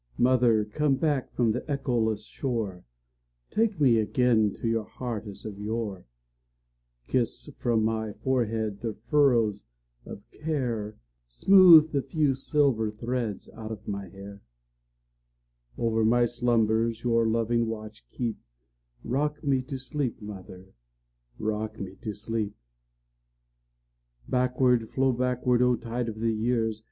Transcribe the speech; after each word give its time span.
Mother, 0.17 0.65
come 0.65 0.95
back 0.95 1.31
from 1.35 1.51
the 1.51 1.61
echoless 1.69 2.25
shore, 2.25 2.85
Take 3.51 3.79
me 3.79 3.99
again 3.99 4.51
to 4.55 4.67
your 4.67 4.85
heart 4.85 5.27
as 5.27 5.45
of 5.45 5.59
yore; 5.59 6.05
Kiss 7.05 7.51
from 7.59 7.83
my 7.83 8.13
forehead 8.13 8.79
the 8.81 8.95
furrows 9.11 9.65
of 10.07 10.23
care, 10.31 10.97
Smooth 11.27 11.91
the 11.91 12.01
few 12.01 12.33
silver 12.33 12.89
threads 12.89 13.47
out 13.53 13.71
of 13.71 13.87
my 13.87 14.09
hair; 14.09 14.41
Over 15.77 16.03
my 16.03 16.25
slumbers 16.25 17.03
your 17.03 17.27
loving 17.27 17.67
watch 17.67 18.03
keep;—Rock 18.09 19.43
me 19.43 19.61
to 19.61 19.77
sleep, 19.77 20.19
mother,—rock 20.19 21.79
me 21.79 21.95
to 22.01 22.15
sleep! 22.15 22.55
Backward, 24.27 24.89
flow 24.89 25.11
backward, 25.13 25.61
O 25.61 25.75
tide 25.75 26.09
of 26.09 26.19
the 26.19 26.33
years! 26.33 26.79